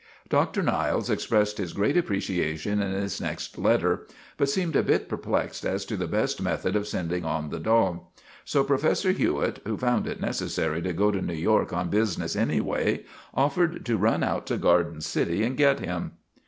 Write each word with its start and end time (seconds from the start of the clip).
Dr. 0.29 0.63
Niles 0.63 1.11
expressed 1.11 1.59
his 1.59 1.73
great 1.73 1.95
appreciation 1.95 2.81
in 2.81 2.91
his 2.91 3.21
next 3.21 3.55
letter, 3.59 4.07
but 4.35 4.49
seemed 4.49 4.75
a 4.75 4.81
bit 4.81 5.07
perplexed 5.07 5.63
as 5.63 5.85
to 5.85 5.95
the 5.95 6.07
best 6.07 6.41
method 6.41 6.75
of 6.75 6.87
sending 6.87 7.23
on 7.23 7.49
the 7.51 7.59
dog. 7.59 7.99
So 8.43 8.63
Professor 8.63 9.11
Hew 9.11 9.41
itt, 9.43 9.61
who 9.63 9.77
found 9.77 10.07
it 10.07 10.19
necessary 10.19 10.81
to 10.81 10.93
go 10.93 11.11
to 11.11 11.21
New 11.21 11.35
York 11.35 11.71
on 11.71 11.89
business 11.91 12.35
anyway, 12.35 13.03
offered 13.35 13.85
to 13.85 13.95
run 13.95 14.23
out 14.23 14.47
to 14.47 14.57
Garden 14.57 15.01
City 15.01 15.43
and 15.43 15.55
get 15.55 15.79
him. 15.79 16.13